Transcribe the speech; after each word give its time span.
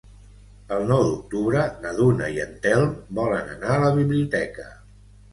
El 0.75 0.85
nou 0.91 1.01
d'octubre 1.09 1.65
na 1.83 1.91
Duna 1.99 2.29
i 2.37 2.41
en 2.45 2.55
Telm 2.63 2.95
volen 3.19 3.51
anar 3.57 3.75
a 3.75 3.83
la 3.83 3.91
biblioteca. 3.99 4.67